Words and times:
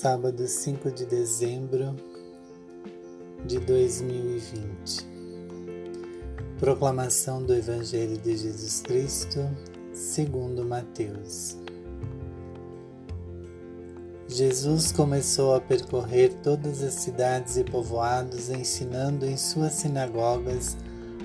sábado 0.00 0.46
5 0.46 0.92
de 0.92 1.04
dezembro 1.04 1.96
de 3.44 3.58
2020. 3.58 5.04
Proclamação 6.60 7.42
do 7.42 7.52
Evangelho 7.52 8.16
de 8.16 8.36
Jesus 8.36 8.80
Cristo, 8.80 9.40
segundo 9.92 10.64
Mateus. 10.64 11.56
Jesus 14.28 14.92
começou 14.92 15.56
a 15.56 15.60
percorrer 15.60 16.32
todas 16.44 16.80
as 16.80 16.94
cidades 16.94 17.56
e 17.56 17.64
povoados, 17.64 18.50
ensinando 18.50 19.26
em 19.26 19.36
suas 19.36 19.72
sinagogas, 19.72 20.76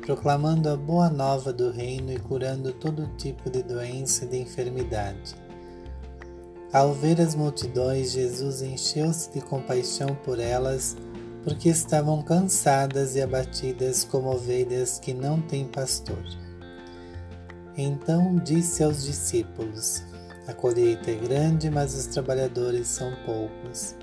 proclamando 0.00 0.70
a 0.70 0.76
boa 0.76 1.10
nova 1.10 1.52
do 1.52 1.70
reino 1.70 2.10
e 2.10 2.18
curando 2.18 2.72
todo 2.72 3.14
tipo 3.18 3.50
de 3.50 3.62
doença 3.62 4.24
e 4.24 4.28
de 4.28 4.38
enfermidade. 4.38 5.43
Ao 6.74 6.92
ver 6.92 7.20
as 7.20 7.36
multidões, 7.36 8.10
Jesus 8.10 8.60
encheu-se 8.60 9.30
de 9.30 9.40
compaixão 9.40 10.08
por 10.24 10.40
elas, 10.40 10.96
porque 11.44 11.68
estavam 11.68 12.20
cansadas 12.20 13.14
e 13.14 13.22
abatidas 13.22 14.02
como 14.02 14.28
ovelhas 14.32 14.98
que 14.98 15.14
não 15.14 15.40
têm 15.40 15.68
pastor. 15.68 16.18
Então 17.76 18.34
disse 18.38 18.82
aos 18.82 19.04
discípulos: 19.04 20.02
A 20.48 20.52
colheita 20.52 21.12
é 21.12 21.14
grande, 21.14 21.70
mas 21.70 21.94
os 21.94 22.08
trabalhadores 22.08 22.88
são 22.88 23.12
poucos. 23.24 23.94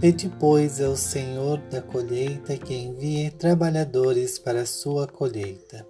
Pede, 0.00 0.32
pois, 0.40 0.80
ao 0.80 0.96
Senhor 0.96 1.58
da 1.70 1.82
colheita 1.82 2.56
que 2.56 2.74
envie 2.74 3.30
trabalhadores 3.30 4.38
para 4.38 4.62
a 4.62 4.66
sua 4.66 5.06
colheita. 5.06 5.86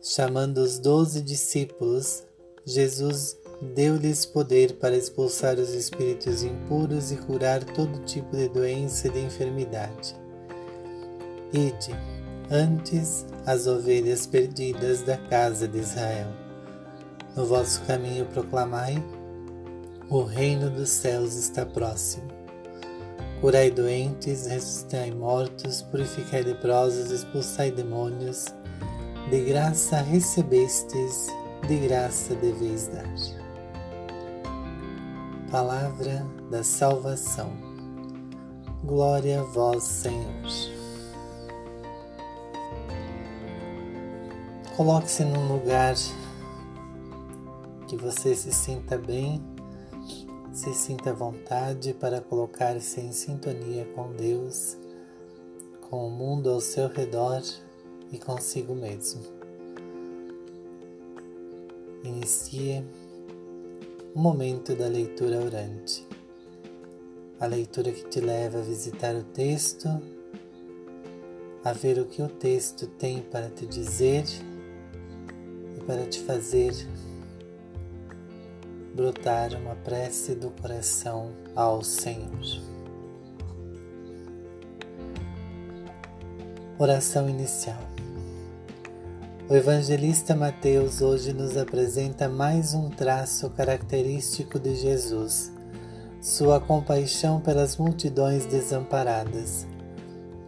Chamando 0.00 0.58
os 0.58 0.78
doze 0.78 1.20
discípulos, 1.20 2.22
Jesus 2.64 3.36
deu-lhes 3.60 4.24
poder 4.24 4.74
para 4.74 4.96
expulsar 4.96 5.58
os 5.58 5.70
espíritos 5.70 6.42
impuros 6.42 7.10
e 7.10 7.16
curar 7.16 7.64
todo 7.64 8.04
tipo 8.04 8.36
de 8.36 8.48
doença 8.48 9.08
e 9.08 9.10
de 9.10 9.20
enfermidade. 9.20 10.14
Ide, 11.52 11.94
antes, 12.50 13.26
as 13.46 13.66
ovelhas 13.66 14.26
perdidas 14.26 15.02
da 15.02 15.16
casa 15.16 15.66
de 15.66 15.78
Israel. 15.78 16.28
No 17.34 17.46
vosso 17.46 17.82
caminho 17.82 18.26
proclamai: 18.26 19.02
o 20.10 20.22
reino 20.22 20.70
dos 20.70 20.88
céus 20.88 21.34
está 21.34 21.66
próximo. 21.66 22.28
Curai 23.40 23.70
doentes, 23.70 24.46
ressuscitai 24.46 25.12
mortos, 25.12 25.82
purificai 25.82 26.42
leprosos, 26.42 27.10
expulsai 27.10 27.70
demônios. 27.70 28.46
De 29.30 29.44
graça 29.44 30.00
recebestes, 30.00 31.28
de 31.68 31.76
graça 31.76 32.34
deveis 32.34 32.88
dar. 32.88 33.37
Palavra 35.50 36.26
da 36.50 36.62
salvação. 36.62 37.50
Glória 38.84 39.40
a 39.40 39.44
vós, 39.44 39.82
Senhor. 39.82 40.28
Coloque-se 44.76 45.24
num 45.24 45.48
lugar 45.48 45.94
que 47.86 47.96
você 47.96 48.34
se 48.34 48.52
sinta 48.52 48.98
bem, 48.98 49.42
se 50.52 50.74
sinta 50.74 51.10
à 51.10 51.14
vontade 51.14 51.94
para 51.94 52.20
colocar-se 52.20 53.00
em 53.00 53.12
sintonia 53.12 53.86
com 53.94 54.12
Deus, 54.12 54.76
com 55.88 56.08
o 56.08 56.10
mundo 56.10 56.50
ao 56.50 56.60
seu 56.60 56.88
redor 56.88 57.42
e 58.12 58.18
consigo 58.18 58.74
mesmo. 58.74 59.22
Inicie 62.04 62.84
momento 64.18 64.74
da 64.74 64.88
leitura 64.88 65.38
orante. 65.38 66.04
A 67.38 67.46
leitura 67.46 67.92
que 67.92 68.02
te 68.08 68.20
leva 68.20 68.58
a 68.58 68.62
visitar 68.62 69.14
o 69.14 69.22
texto, 69.22 69.88
a 71.62 71.72
ver 71.72 72.00
o 72.00 72.04
que 72.04 72.20
o 72.20 72.28
texto 72.28 72.88
tem 72.88 73.22
para 73.22 73.48
te 73.48 73.64
dizer 73.64 74.24
e 75.76 75.80
para 75.84 76.04
te 76.06 76.18
fazer 76.18 76.72
brotar 78.92 79.54
uma 79.54 79.76
prece 79.76 80.34
do 80.34 80.50
coração 80.50 81.30
ao 81.54 81.84
Senhor. 81.84 82.42
Oração 86.76 87.28
inicial. 87.28 87.87
O 89.50 89.56
evangelista 89.56 90.36
Mateus 90.36 91.00
hoje 91.00 91.32
nos 91.32 91.56
apresenta 91.56 92.28
mais 92.28 92.74
um 92.74 92.90
traço 92.90 93.48
característico 93.48 94.60
de 94.60 94.74
Jesus, 94.74 95.50
sua 96.20 96.60
compaixão 96.60 97.40
pelas 97.40 97.78
multidões 97.78 98.44
desamparadas. 98.44 99.66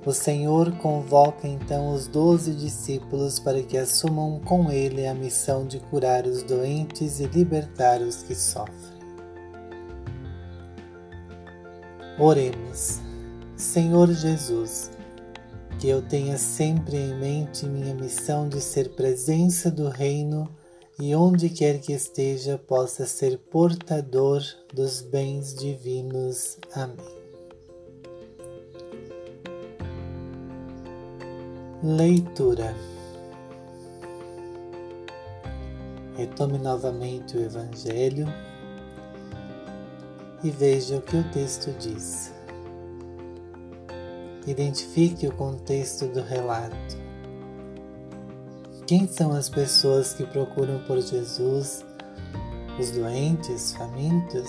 O 0.04 0.12
Senhor 0.12 0.72
convoca 0.72 1.48
então 1.48 1.94
os 1.94 2.06
doze 2.06 2.52
discípulos 2.52 3.38
para 3.38 3.62
que 3.62 3.78
assumam 3.78 4.38
com 4.38 4.70
ele 4.70 5.06
a 5.06 5.14
missão 5.14 5.66
de 5.66 5.80
curar 5.80 6.26
os 6.26 6.42
doentes 6.42 7.20
e 7.20 7.24
libertar 7.24 8.02
os 8.02 8.22
que 8.22 8.34
sofrem. 8.34 9.00
Oremos, 12.18 13.00
Senhor 13.56 14.12
Jesus 14.12 14.99
que 15.80 15.88
eu 15.88 16.02
tenha 16.02 16.36
sempre 16.36 16.98
em 16.98 17.14
mente 17.14 17.64
minha 17.64 17.94
missão 17.94 18.46
de 18.46 18.60
ser 18.60 18.90
presença 18.90 19.70
do 19.70 19.88
Reino 19.88 20.46
e 21.00 21.14
onde 21.14 21.48
quer 21.48 21.80
que 21.80 21.94
esteja 21.94 22.58
possa 22.58 23.06
ser 23.06 23.38
portador 23.38 24.42
dos 24.74 25.00
bens 25.00 25.54
divinos. 25.54 26.58
Amém. 26.74 26.98
Leitura. 31.82 32.76
Retome 36.14 36.58
novamente 36.58 37.38
o 37.38 37.42
Evangelho 37.42 38.26
e 40.44 40.50
veja 40.50 40.98
o 40.98 41.00
que 41.00 41.16
o 41.16 41.24
texto 41.30 41.72
diz. 41.78 42.38
Identifique 44.46 45.26
o 45.26 45.32
contexto 45.32 46.06
do 46.06 46.22
relato. 46.22 46.96
Quem 48.86 49.06
são 49.06 49.32
as 49.32 49.48
pessoas 49.48 50.14
que 50.14 50.24
procuram 50.24 50.82
por 50.86 50.98
Jesus? 51.00 51.84
Os 52.78 52.90
doentes, 52.90 53.72
famintos? 53.72 54.48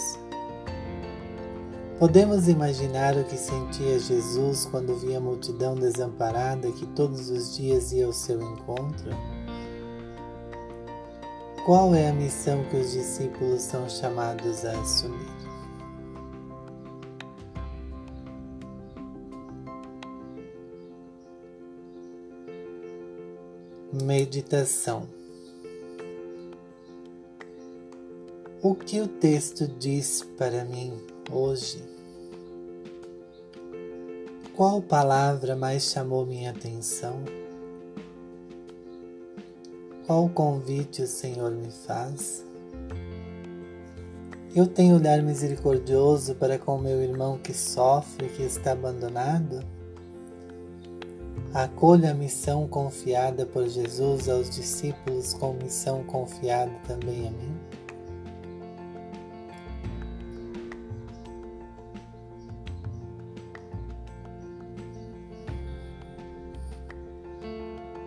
Podemos 1.99 2.47
imaginar 2.47 3.15
o 3.15 3.23
que 3.25 3.37
sentia 3.37 3.99
Jesus 3.99 4.65
quando 4.65 4.95
via 4.95 5.17
a 5.17 5.21
multidão 5.21 5.75
desamparada 5.75 6.71
que 6.71 6.87
todos 6.87 7.29
os 7.29 7.55
dias 7.55 7.91
ia 7.91 8.05
ao 8.05 8.13
seu 8.13 8.41
encontro? 8.41 9.11
Qual 11.65 11.93
é 11.93 12.09
a 12.09 12.13
missão 12.13 12.63
que 12.71 12.77
os 12.77 12.93
discípulos 12.93 13.61
são 13.61 13.87
chamados 13.87 14.65
a 14.65 14.71
assumir? 14.79 15.50
Meditação 24.01 25.07
O 28.63 28.75
que 28.75 28.99
o 28.99 29.07
texto 29.07 29.67
diz 29.67 30.23
para 30.37 30.65
mim 30.65 30.93
hoje? 31.31 31.83
Qual 34.55 34.81
palavra 34.81 35.55
mais 35.55 35.83
chamou 35.83 36.25
minha 36.25 36.51
atenção? 36.51 37.23
Qual 40.05 40.29
convite 40.29 41.03
o 41.03 41.07
Senhor 41.07 41.51
me 41.51 41.71
faz? 41.71 42.45
Eu 44.55 44.67
tenho 44.67 44.97
olhar 44.97 45.21
misericordioso 45.23 46.35
para 46.35 46.59
com 46.59 46.77
meu 46.77 47.01
irmão 47.01 47.37
que 47.37 47.53
sofre, 47.53 48.29
que 48.29 48.43
está 48.43 48.73
abandonado? 48.73 49.80
Acolha 51.53 52.11
a 52.11 52.13
missão 52.13 52.65
confiada 52.65 53.45
por 53.45 53.67
Jesus 53.67 54.29
aos 54.29 54.49
discípulos 54.49 55.33
com 55.33 55.51
missão 55.51 56.01
confiada 56.01 56.71
também 56.87 57.27
a 57.27 57.31
mim. 57.31 57.59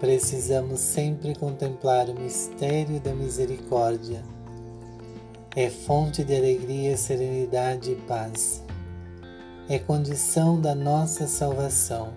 Precisamos 0.00 0.80
sempre 0.80 1.34
contemplar 1.34 2.08
o 2.08 2.18
mistério 2.18 2.98
da 2.98 3.14
misericórdia. 3.14 4.22
É 5.54 5.68
fonte 5.68 6.24
de 6.24 6.34
alegria, 6.34 6.96
serenidade 6.96 7.92
e 7.92 7.96
paz. 7.96 8.62
É 9.68 9.78
condição 9.78 10.58
da 10.58 10.74
nossa 10.74 11.26
salvação 11.26 12.14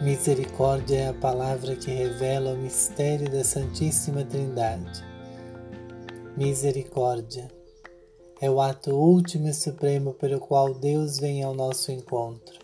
Misericórdia 0.00 0.96
é 0.96 1.08
a 1.08 1.12
palavra 1.12 1.76
que 1.76 1.90
revela 1.90 2.54
o 2.54 2.56
mistério 2.56 3.30
da 3.30 3.44
Santíssima 3.44 4.24
Trindade. 4.24 5.04
Misericórdia 6.34 7.46
é 8.40 8.50
o 8.50 8.62
ato 8.62 8.92
último 8.92 9.46
e 9.48 9.52
supremo 9.52 10.14
pelo 10.14 10.40
qual 10.40 10.72
Deus 10.72 11.18
vem 11.18 11.42
ao 11.42 11.54
nosso 11.54 11.92
encontro. 11.92 12.58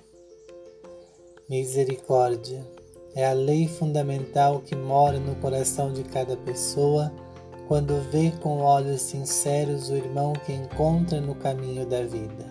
Misericórdia 1.47 2.67
é 3.15 3.27
a 3.27 3.35
lei 3.35 3.69
fundamental 3.69 4.61
que 4.61 4.75
mora 4.75 5.21
no 5.21 5.35
coração 5.35 5.93
de 5.93 6.05
cada 6.05 6.39
pessoa 6.39 7.13
quando 7.69 8.01
vê 8.11 8.33
com 8.41 8.61
olhos 8.63 9.03
sinceros 9.03 9.91
o 9.91 9.95
irmão 9.95 10.33
que 10.33 10.55
encontra 10.55 11.21
no 11.21 11.35
caminho 11.35 11.85
da 11.85 12.01
vida. 12.01 12.47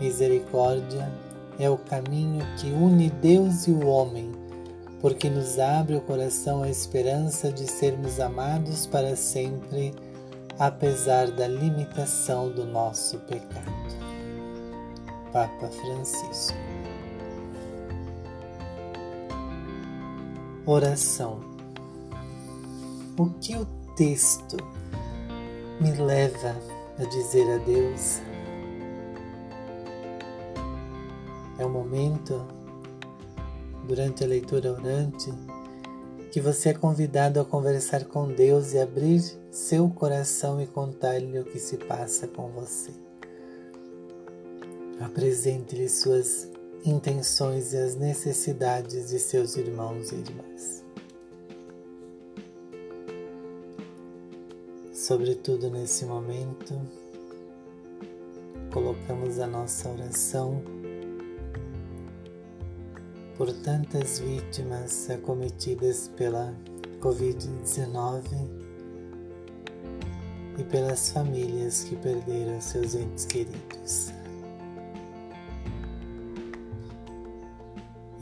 Misericórdia 0.00 1.31
é 1.58 1.68
o 1.68 1.76
caminho 1.76 2.44
que 2.56 2.68
une 2.70 3.10
Deus 3.10 3.66
e 3.66 3.70
o 3.70 3.86
homem, 3.86 4.32
porque 5.00 5.28
nos 5.28 5.58
abre 5.58 5.96
o 5.96 6.00
coração 6.00 6.62
a 6.62 6.68
esperança 6.68 7.52
de 7.52 7.66
sermos 7.66 8.20
amados 8.20 8.86
para 8.86 9.16
sempre, 9.16 9.94
apesar 10.58 11.30
da 11.30 11.46
limitação 11.46 12.50
do 12.50 12.64
nosso 12.64 13.18
pecado. 13.20 13.72
Papa 15.32 15.68
Francisco 15.68 16.56
Oração. 20.64 21.40
O 23.18 23.26
que 23.40 23.56
o 23.56 23.66
texto 23.96 24.56
me 25.80 25.90
leva 25.90 26.56
a 27.00 27.04
dizer 27.04 27.50
a 27.52 27.58
Deus? 27.64 28.20
É 31.62 31.64
o 31.64 31.70
momento, 31.70 32.44
durante 33.86 34.24
a 34.24 34.26
leitura 34.26 34.72
orante, 34.72 35.32
que 36.32 36.40
você 36.40 36.70
é 36.70 36.74
convidado 36.74 37.38
a 37.38 37.44
conversar 37.44 38.04
com 38.06 38.26
Deus 38.26 38.72
e 38.72 38.80
abrir 38.80 39.22
seu 39.48 39.88
coração 39.88 40.60
e 40.60 40.66
contar-lhe 40.66 41.38
o 41.38 41.44
que 41.44 41.60
se 41.60 41.76
passa 41.76 42.26
com 42.26 42.48
você. 42.48 42.90
Apresente-lhe 44.98 45.88
suas 45.88 46.48
intenções 46.84 47.72
e 47.72 47.76
as 47.76 47.94
necessidades 47.94 49.10
de 49.10 49.20
seus 49.20 49.56
irmãos 49.56 50.10
e 50.10 50.16
irmãs. 50.16 50.84
Sobretudo 54.92 55.70
nesse 55.70 56.04
momento, 56.06 56.74
colocamos 58.72 59.38
a 59.38 59.46
nossa 59.46 59.88
oração 59.88 60.81
por 63.36 63.52
tantas 63.52 64.18
vítimas 64.18 65.08
acometidas 65.10 66.08
pela 66.16 66.54
Covid-19 67.00 68.22
e 70.58 70.64
pelas 70.64 71.10
famílias 71.10 71.84
que 71.84 71.96
perderam 71.96 72.60
seus 72.60 72.94
entes 72.94 73.24
queridos. 73.26 74.12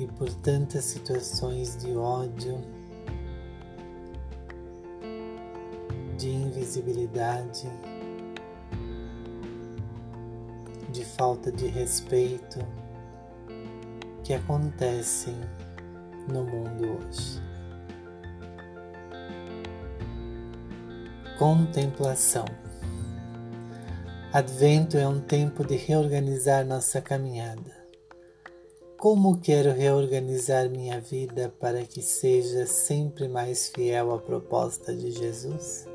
e 0.00 0.06
por 0.06 0.32
tantas 0.32 0.84
situações 0.84 1.76
de 1.76 1.94
ódio, 1.94 2.58
de 6.16 6.30
invisibilidade, 6.30 7.68
de 10.90 11.04
falta 11.04 11.52
de 11.52 11.66
respeito 11.66 12.58
que 14.30 14.34
acontecem 14.34 15.34
no 16.28 16.44
mundo 16.44 17.00
hoje. 17.00 17.42
Contemplação. 21.36 22.44
Advento 24.32 24.96
é 24.96 25.08
um 25.08 25.20
tempo 25.20 25.66
de 25.66 25.74
reorganizar 25.74 26.64
nossa 26.64 27.00
caminhada 27.00 27.80
como 28.96 29.40
quero 29.40 29.72
reorganizar 29.72 30.68
minha 30.68 31.00
vida 31.00 31.52
para 31.58 31.82
que 31.84 32.02
seja 32.02 32.66
sempre 32.66 33.26
mais 33.26 33.70
fiel 33.74 34.12
à 34.12 34.18
proposta 34.18 34.94
de 34.94 35.10
Jesus? 35.10 35.88